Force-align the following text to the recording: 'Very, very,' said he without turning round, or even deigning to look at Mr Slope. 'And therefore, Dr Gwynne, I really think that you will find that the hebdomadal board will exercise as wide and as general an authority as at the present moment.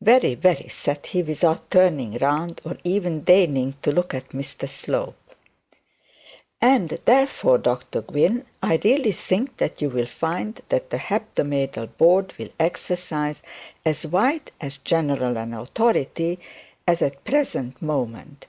'Very, 0.00 0.34
very,' 0.34 0.70
said 0.70 1.04
he 1.08 1.22
without 1.22 1.70
turning 1.70 2.16
round, 2.16 2.62
or 2.64 2.78
even 2.84 3.20
deigning 3.22 3.74
to 3.82 3.92
look 3.92 4.14
at 4.14 4.30
Mr 4.30 4.66
Slope. 4.66 5.34
'And 6.58 6.88
therefore, 7.04 7.58
Dr 7.58 8.00
Gwynne, 8.00 8.46
I 8.62 8.80
really 8.82 9.12
think 9.12 9.58
that 9.58 9.82
you 9.82 9.90
will 9.90 10.06
find 10.06 10.58
that 10.70 10.88
the 10.88 10.96
hebdomadal 10.96 11.88
board 11.98 12.32
will 12.38 12.48
exercise 12.58 13.42
as 13.84 14.06
wide 14.06 14.52
and 14.58 14.68
as 14.72 14.78
general 14.78 15.36
an 15.36 15.52
authority 15.52 16.38
as 16.86 17.02
at 17.02 17.12
the 17.22 17.30
present 17.30 17.82
moment. 17.82 18.46